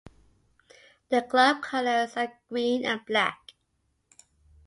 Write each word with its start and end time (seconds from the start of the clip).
The 1.09 1.21
club 1.21 1.61
colours 1.61 2.17
are 2.17 2.33
green 2.49 2.83
and 2.85 3.05
black. 3.05 3.51